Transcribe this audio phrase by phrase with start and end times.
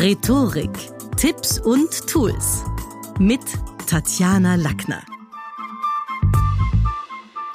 [0.00, 0.70] Rhetorik,
[1.16, 2.62] Tipps und Tools
[3.18, 3.40] mit
[3.88, 5.02] Tatjana Lackner.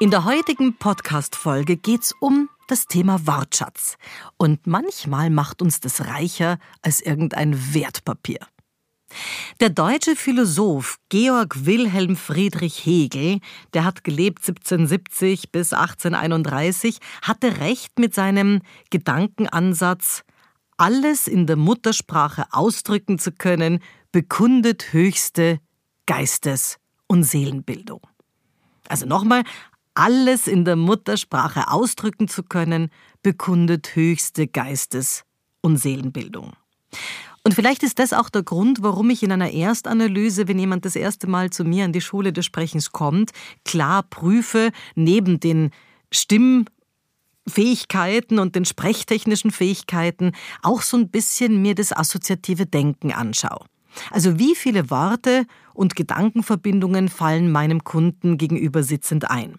[0.01, 3.95] In der heutigen Podcast-Folge geht's um das Thema Wortschatz.
[4.35, 8.39] Und manchmal macht uns das reicher als irgendein Wertpapier.
[9.61, 13.39] Der deutsche Philosoph Georg Wilhelm Friedrich Hegel,
[13.73, 20.25] der hat gelebt 1770 bis 1831, hatte recht mit seinem Gedankenansatz,
[20.77, 23.79] alles in der Muttersprache ausdrücken zu können,
[24.11, 25.59] bekundet höchste
[26.05, 26.77] Geistes-
[27.07, 28.01] und Seelenbildung.
[28.87, 29.43] Also nochmal,
[29.95, 32.89] alles in der Muttersprache ausdrücken zu können,
[33.21, 35.23] bekundet höchste Geistes-
[35.61, 36.53] und Seelenbildung.
[37.43, 40.95] Und vielleicht ist das auch der Grund, warum ich in einer Erstanalyse, wenn jemand das
[40.95, 43.31] erste Mal zu mir an die Schule des Sprechens kommt,
[43.65, 45.71] klar prüfe, neben den
[46.11, 46.65] Stimm-
[47.47, 53.65] Fähigkeiten und den sprechtechnischen Fähigkeiten auch so ein bisschen mir das assoziative Denken anschaue.
[54.11, 59.57] Also wie viele Worte und Gedankenverbindungen fallen meinem Kunden gegenüber sitzend ein.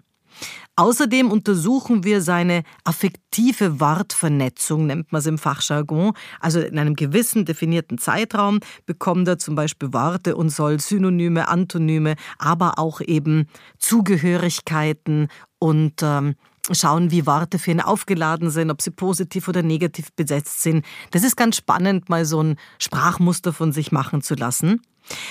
[0.77, 6.15] Außerdem untersuchen wir seine affektive Wortvernetzung, nennt man es im Fachjargon.
[6.41, 12.17] Also in einem gewissen definierten Zeitraum bekommt er zum Beispiel Worte und soll Synonyme, Antonyme,
[12.39, 13.47] aber auch eben
[13.79, 15.29] Zugehörigkeiten
[15.61, 16.35] und ähm,
[16.73, 20.85] schauen, wie Worte für ihn aufgeladen sind, ob sie positiv oder negativ besetzt sind.
[21.11, 24.81] Das ist ganz spannend, mal so ein Sprachmuster von sich machen zu lassen.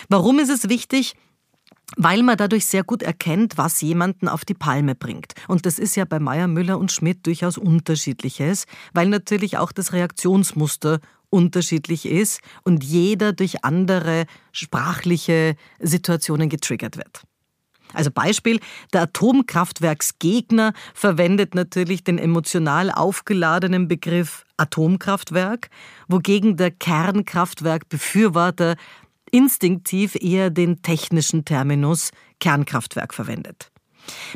[0.10, 1.16] Warum ist es wichtig?
[1.98, 5.34] Weil man dadurch sehr gut erkennt, was jemanden auf die Palme bringt.
[5.48, 9.94] Und das ist ja bei Meyer, Müller und Schmidt durchaus unterschiedliches, weil natürlich auch das
[9.94, 17.24] Reaktionsmuster unterschiedlich ist und jeder durch andere sprachliche Situationen getriggert wird.
[17.94, 18.60] Also Beispiel,
[18.92, 25.70] der Atomkraftwerksgegner verwendet natürlich den emotional aufgeladenen Begriff Atomkraftwerk,
[26.08, 28.76] wogegen der Kernkraftwerkbefürworter
[29.32, 33.72] instinktiv eher den technischen Terminus Kernkraftwerk verwendet.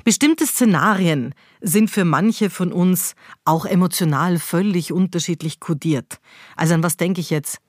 [0.04, 3.16] Bestimmte Szenarien sind für manche von uns
[3.46, 6.20] auch emotional völlig unterschiedlich kodiert.
[6.56, 7.60] Also an was denke ich jetzt?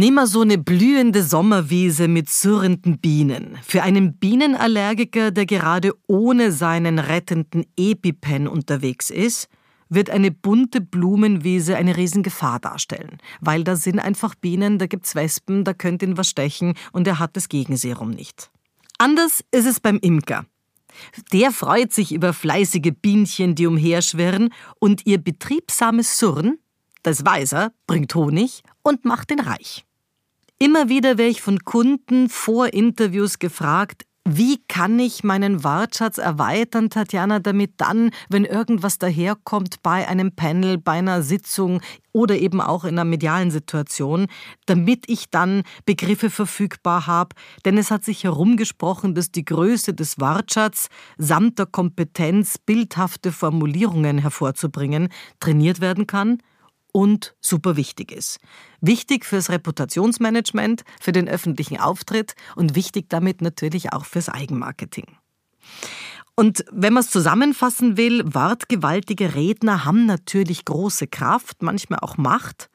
[0.00, 3.58] Nimm mal so eine blühende Sommerwiese mit surrenden Bienen.
[3.62, 9.50] Für einen Bienenallergiker, der gerade ohne seinen rettenden EpiPen unterwegs ist,
[9.90, 13.18] wird eine bunte Blumenwiese eine Riesengefahr darstellen.
[13.42, 17.18] Weil da sind einfach Bienen, da gibt's Wespen, da könnte ihn was stechen und er
[17.18, 18.50] hat das Gegenserum nicht.
[18.96, 20.46] Anders ist es beim Imker.
[21.34, 26.56] Der freut sich über fleißige Bienchen, die umherschwirren und ihr betriebsames Surren
[27.02, 29.84] das weiß er, bringt Honig und macht ihn reich.
[30.62, 36.90] Immer wieder werde ich von Kunden vor Interviews gefragt, wie kann ich meinen Wortschatz erweitern,
[36.90, 41.80] Tatjana, damit dann, wenn irgendwas daherkommt bei einem Panel, bei einer Sitzung
[42.12, 44.26] oder eben auch in einer medialen Situation,
[44.66, 47.34] damit ich dann Begriffe verfügbar habe?
[47.64, 54.18] Denn es hat sich herumgesprochen, dass die Größe des Wortschatzes samt der Kompetenz, bildhafte Formulierungen
[54.18, 55.08] hervorzubringen,
[55.40, 56.42] trainiert werden kann
[56.92, 58.38] und super wichtig ist.
[58.80, 65.06] Wichtig fürs Reputationsmanagement, für den öffentlichen Auftritt und wichtig damit natürlich auch fürs Eigenmarketing.
[66.34, 72.70] Und wenn man es zusammenfassen will, wortgewaltige Redner haben natürlich große Kraft, manchmal auch Macht.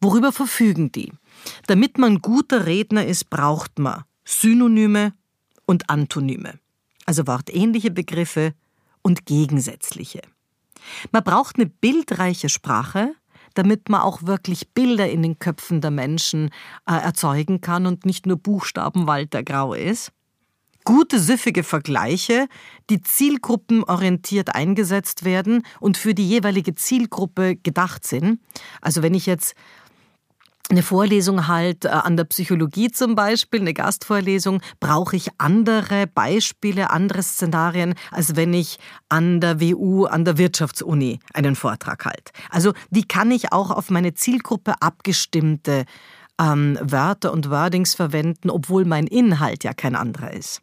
[0.00, 1.12] Worüber verfügen die?
[1.66, 5.12] Damit man guter Redner ist, braucht man Synonyme
[5.66, 6.58] und Antonyme,
[7.04, 8.54] also wortähnliche Begriffe
[9.02, 10.22] und gegensätzliche.
[11.12, 13.14] Man braucht eine bildreiche Sprache,
[13.54, 16.50] damit man auch wirklich Bilder in den Köpfen der Menschen
[16.86, 20.12] äh, erzeugen kann und nicht nur Buchstabenwald, der grau ist.
[20.84, 22.48] Gute, süffige Vergleiche,
[22.88, 28.40] die zielgruppenorientiert eingesetzt werden und für die jeweilige Zielgruppe gedacht sind.
[28.80, 29.54] Also wenn ich jetzt
[30.70, 36.90] eine Vorlesung halt äh, an der Psychologie zum Beispiel, eine Gastvorlesung, brauche ich andere Beispiele,
[36.90, 42.30] andere Szenarien, als wenn ich an der WU, an der Wirtschaftsuni einen Vortrag halt.
[42.50, 45.84] Also wie kann ich auch auf meine Zielgruppe abgestimmte
[46.40, 50.62] ähm, Wörter und Wordings verwenden, obwohl mein Inhalt ja kein anderer ist.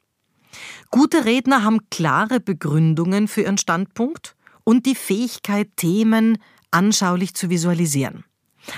[0.89, 6.38] Gute Redner haben klare Begründungen für ihren Standpunkt und die Fähigkeit, Themen
[6.71, 8.24] anschaulich zu visualisieren.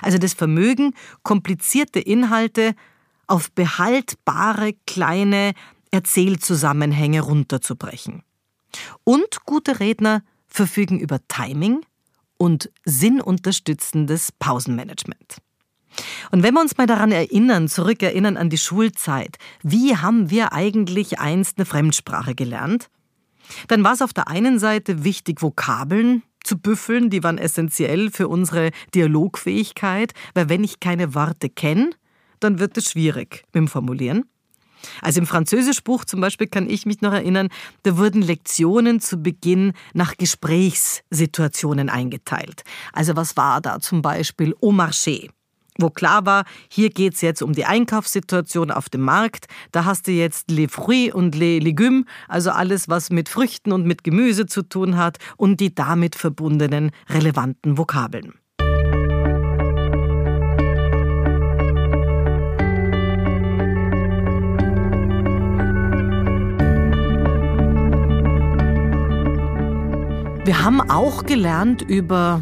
[0.01, 0.93] Also das Vermögen,
[1.23, 2.75] komplizierte Inhalte
[3.27, 5.53] auf behaltbare kleine
[5.91, 8.23] Erzählzusammenhänge runterzubrechen.
[9.03, 11.81] Und gute Redner verfügen über Timing
[12.37, 15.37] und sinnunterstützendes Pausenmanagement.
[16.31, 21.19] Und wenn wir uns mal daran erinnern, zurückerinnern an die Schulzeit, wie haben wir eigentlich
[21.19, 22.89] einst eine Fremdsprache gelernt?
[23.67, 28.27] Dann war es auf der einen Seite wichtig, Vokabeln zu büffeln, die waren essentiell für
[28.27, 31.91] unsere Dialogfähigkeit, weil wenn ich keine Worte kenne,
[32.39, 34.25] dann wird es schwierig mit dem Formulieren.
[35.01, 37.49] Also im Französischbuch zum Beispiel kann ich mich noch erinnern,
[37.83, 42.63] da wurden Lektionen zu Beginn nach Gesprächssituationen eingeteilt.
[42.93, 45.29] Also was war da zum Beispiel au marché?
[45.79, 49.47] Wo klar war, hier geht es jetzt um die Einkaufssituation auf dem Markt.
[49.71, 53.85] Da hast du jetzt les fruits und les légumes, also alles, was mit Früchten und
[53.85, 58.33] mit Gemüse zu tun hat und die damit verbundenen relevanten Vokabeln.
[70.49, 72.41] Wir haben auch gelernt über,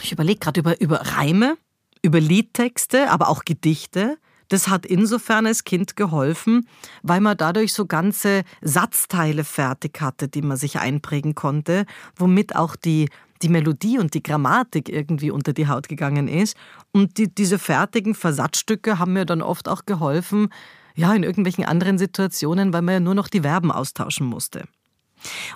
[0.00, 1.56] ich überlege gerade über, über Reime,
[2.04, 4.18] über Liedtexte, aber auch Gedichte.
[4.48, 6.68] Das hat insofern als Kind geholfen,
[7.02, 12.76] weil man dadurch so ganze Satzteile fertig hatte, die man sich einprägen konnte, womit auch
[12.76, 13.08] die,
[13.40, 16.58] die Melodie und die Grammatik irgendwie unter die Haut gegangen ist.
[16.92, 20.50] Und die, diese fertigen Versatzstücke haben mir dann oft auch geholfen,
[20.94, 24.64] ja, in irgendwelchen anderen Situationen, weil man ja nur noch die Verben austauschen musste.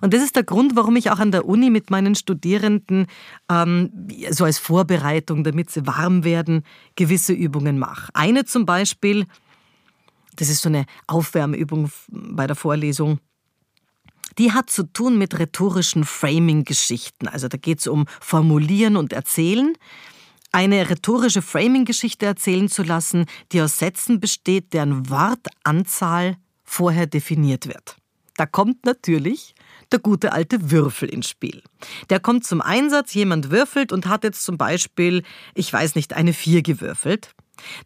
[0.00, 3.06] Und das ist der Grund, warum ich auch an der Uni mit meinen Studierenden
[3.50, 6.64] ähm, so als Vorbereitung, damit sie warm werden,
[6.96, 8.10] gewisse Übungen mache.
[8.14, 9.26] Eine zum Beispiel,
[10.36, 13.18] das ist so eine Aufwärmübung bei der Vorlesung,
[14.38, 17.26] die hat zu tun mit rhetorischen Framing-Geschichten.
[17.26, 19.74] Also da geht es um Formulieren und Erzählen.
[20.52, 27.96] Eine rhetorische Framing-Geschichte erzählen zu lassen, die aus Sätzen besteht, deren Wortanzahl vorher definiert wird.
[28.36, 29.54] Da kommt natürlich
[29.92, 31.62] der gute alte Würfel ins Spiel.
[32.10, 35.22] Der kommt zum Einsatz, jemand würfelt und hat jetzt zum Beispiel,
[35.54, 37.32] ich weiß nicht, eine Vier gewürfelt.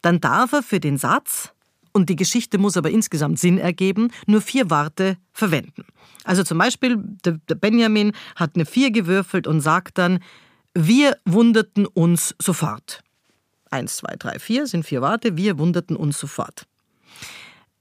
[0.02, 1.52] Dann darf er für den Satz,
[1.92, 5.84] und die Geschichte muss aber insgesamt Sinn ergeben, nur vier Worte verwenden.
[6.24, 10.20] Also zum Beispiel, der Benjamin hat eine Vier gewürfelt und sagt dann,
[10.74, 13.02] wir wunderten uns sofort.
[13.70, 16.66] Eins, zwei, drei, vier sind vier Worte, wir wunderten uns sofort.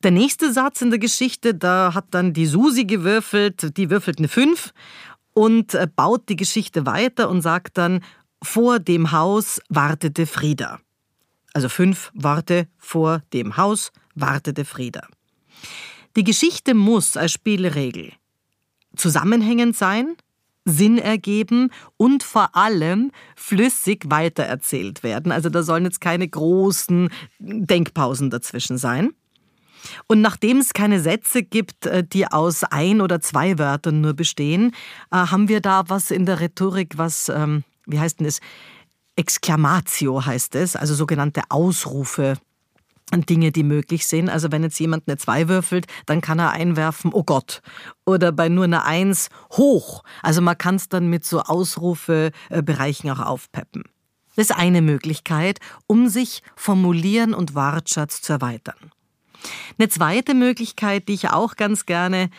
[0.03, 4.27] Der nächste Satz in der Geschichte, da hat dann die Susi gewürfelt, die würfelt eine
[4.27, 4.73] 5
[5.33, 8.03] und äh, baut die Geschichte weiter und sagt dann,
[8.43, 10.79] vor dem Haus wartete Frieda.
[11.53, 15.07] Also fünf Worte vor dem Haus wartete Frieda.
[16.15, 18.13] Die Geschichte muss als Spielregel
[18.95, 20.15] zusammenhängend sein,
[20.65, 25.31] Sinn ergeben und vor allem flüssig weitererzählt werden.
[25.31, 27.09] Also da sollen jetzt keine großen
[27.39, 29.11] Denkpausen dazwischen sein.
[30.07, 34.73] Und nachdem es keine Sätze gibt, äh, die aus ein oder zwei Wörtern nur bestehen,
[35.11, 38.39] äh, haben wir da was in der Rhetorik, was, ähm, wie heißt denn das?
[39.15, 42.37] Exklamatio heißt es, also sogenannte Ausrufe.
[43.13, 44.29] Dinge, die möglich sind.
[44.29, 47.61] Also wenn jetzt jemand eine 2 würfelt, dann kann er einwerfen, oh Gott.
[48.05, 50.03] Oder bei nur einer 1, hoch.
[50.21, 53.83] Also man kann es dann mit so Ausrufebereichen auch aufpeppen.
[54.35, 58.91] Das ist eine Möglichkeit, um sich Formulieren und Wortschatz zu erweitern.
[59.77, 62.29] Eine zweite Möglichkeit, die ich auch ganz gerne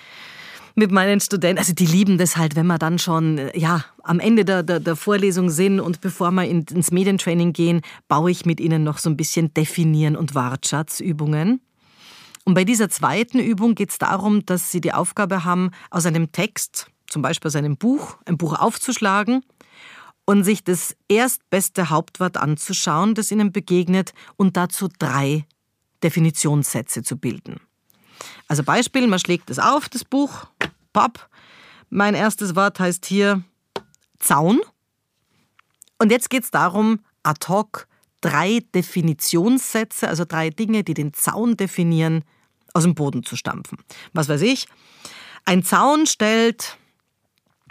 [0.74, 4.44] mit meinen Studenten, also die lieben das halt, wenn wir dann schon ja, am Ende
[4.44, 8.60] der, der, der Vorlesung sind und bevor wir in, ins Medientraining gehen, baue ich mit
[8.60, 11.60] ihnen noch so ein bisschen Definieren und Wortschatzübungen.
[12.44, 16.32] Und bei dieser zweiten Übung geht es darum, dass sie die Aufgabe haben, aus einem
[16.32, 19.42] Text, zum Beispiel aus einem Buch, ein Buch aufzuschlagen
[20.24, 25.44] und sich das erstbeste Hauptwort anzuschauen, das ihnen begegnet und dazu drei
[26.02, 27.60] Definitionssätze zu bilden.
[28.48, 30.46] Also Beispiel, man schlägt es auf, das Buch,
[30.92, 31.28] pop.
[31.90, 33.42] Mein erstes Wort heißt hier
[34.18, 34.60] Zaun.
[35.98, 37.86] Und jetzt geht es darum, ad hoc
[38.20, 42.24] drei Definitionssätze, also drei Dinge, die den Zaun definieren,
[42.72, 43.78] aus dem Boden zu stampfen.
[44.12, 44.66] Was weiß ich?
[45.44, 46.78] Ein Zaun stellt,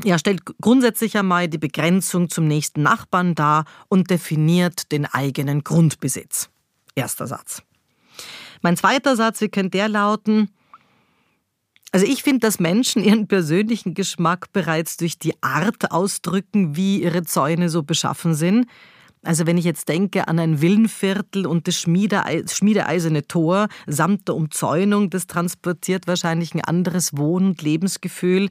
[0.04, 6.50] ja, stellt grundsätzlich einmal die Begrenzung zum nächsten Nachbarn dar und definiert den eigenen Grundbesitz.
[6.94, 7.64] Erster Satz.
[8.62, 10.50] Mein zweiter Satz, wie könnte der lauten?
[11.92, 17.24] Also ich finde, dass Menschen ihren persönlichen Geschmack bereits durch die Art ausdrücken, wie ihre
[17.24, 18.68] Zäune so beschaffen sind.
[19.24, 25.10] Also wenn ich jetzt denke an ein Villenviertel und das schmiedeeiserne Tor samt der Umzäunung,
[25.10, 28.50] das transportiert wahrscheinlich ein anderes Wohn- und Lebensgefühl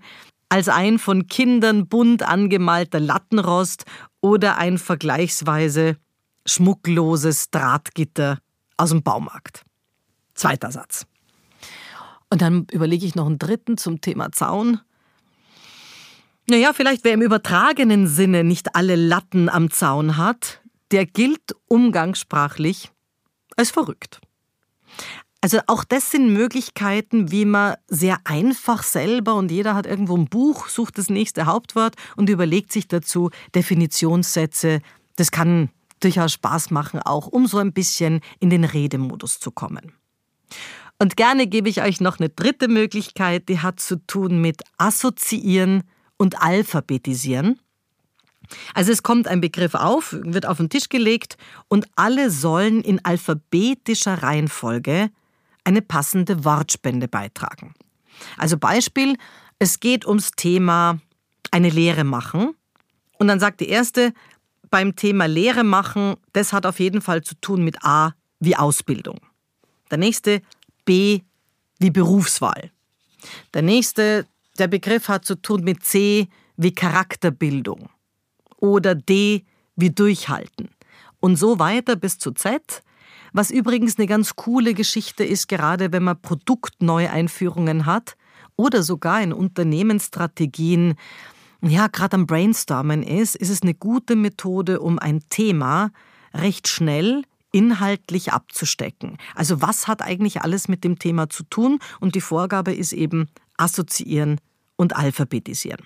[0.52, 3.84] als ein von Kindern bunt angemalter Lattenrost
[4.20, 5.96] oder ein vergleichsweise
[6.44, 8.38] schmuckloses Drahtgitter
[8.76, 9.64] aus dem Baumarkt.
[10.40, 11.04] Zweiter Satz.
[12.30, 14.80] Und dann überlege ich noch einen dritten zum Thema Zaun.
[16.48, 22.90] Naja, vielleicht wer im übertragenen Sinne nicht alle Latten am Zaun hat, der gilt umgangssprachlich
[23.56, 24.22] als verrückt.
[25.42, 30.26] Also auch das sind Möglichkeiten, wie man sehr einfach selber und jeder hat irgendwo ein
[30.26, 34.80] Buch, sucht das nächste Hauptwort und überlegt sich dazu Definitionssätze.
[35.16, 35.68] Das kann
[36.00, 39.99] durchaus Spaß machen, auch um so ein bisschen in den Redemodus zu kommen.
[40.98, 45.82] Und gerne gebe ich euch noch eine dritte Möglichkeit, die hat zu tun mit Assoziieren
[46.18, 47.58] und Alphabetisieren.
[48.74, 51.36] Also es kommt ein Begriff auf, wird auf den Tisch gelegt
[51.68, 55.10] und alle sollen in alphabetischer Reihenfolge
[55.64, 57.74] eine passende Wortspende beitragen.
[58.36, 59.16] Also Beispiel,
[59.58, 60.98] es geht ums Thema
[61.50, 62.54] eine Lehre machen
[63.18, 64.12] und dann sagt die erste,
[64.70, 69.20] beim Thema Lehre machen, das hat auf jeden Fall zu tun mit A wie Ausbildung.
[69.90, 70.42] Der nächste
[70.84, 71.20] B
[71.78, 72.70] wie Berufswahl.
[73.54, 74.26] Der nächste,
[74.58, 77.88] der Begriff hat zu tun mit C wie Charakterbildung
[78.58, 79.44] oder D
[79.76, 80.68] wie Durchhalten
[81.20, 82.82] und so weiter bis zu Z,
[83.32, 88.16] was übrigens eine ganz coole Geschichte ist, gerade wenn man Produktneueinführungen hat
[88.56, 90.96] oder sogar in Unternehmensstrategien,
[91.62, 95.90] ja, gerade am Brainstormen ist, ist es eine gute Methode, um ein Thema
[96.34, 99.16] recht schnell inhaltlich abzustecken.
[99.34, 101.78] Also was hat eigentlich alles mit dem Thema zu tun?
[102.00, 104.40] Und die Vorgabe ist eben assoziieren
[104.76, 105.84] und alphabetisieren.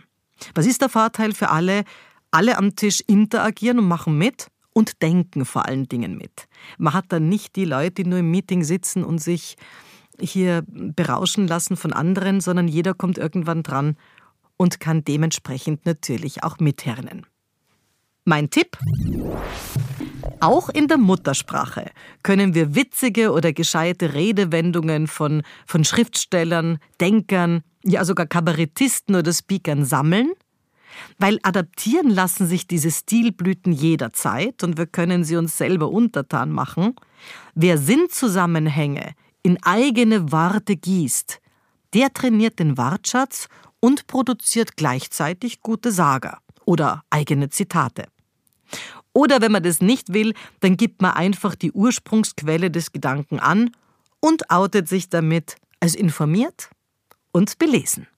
[0.55, 1.85] Was ist der Vorteil für alle?
[2.31, 6.49] Alle am Tisch interagieren und machen mit und denken vor allen Dingen mit.
[6.79, 9.57] Man hat dann nicht die Leute, die nur im Meeting sitzen und sich
[10.21, 13.97] hier berauschen lassen von anderen, sondern jeder kommt irgendwann dran
[14.57, 17.27] und kann dementsprechend natürlich auch mithirnen.
[18.27, 18.79] Mein Tipp?
[20.41, 21.91] Auch in der Muttersprache
[22.23, 29.85] können wir witzige oder gescheite Redewendungen von, von Schriftstellern, Denkern, ja sogar Kabarettisten oder Speakern
[29.85, 30.33] sammeln,
[31.19, 36.97] weil adaptieren lassen sich diese Stilblüten jederzeit und wir können sie uns selber untertan machen.
[37.55, 39.13] Wer Sinnzusammenhänge
[39.43, 41.43] in eigene Worte gießt,
[41.93, 43.49] der trainiert den Wortschatz
[43.81, 48.07] und produziert gleichzeitig gute Sager oder eigene Zitate.
[49.13, 53.71] Oder wenn man das nicht will, dann gibt man einfach die Ursprungsquelle des Gedanken an
[54.21, 56.71] und outet sich damit als informiert
[57.33, 58.09] und belesen.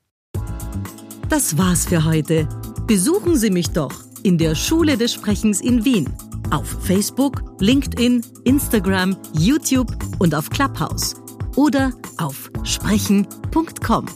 [1.28, 2.48] Das war's für heute.
[2.86, 6.08] Besuchen Sie mich doch in der Schule des Sprechens in Wien.
[6.50, 11.16] Auf Facebook, LinkedIn, Instagram, YouTube und auf Clubhouse.
[11.56, 14.06] Oder auf sprechen.com.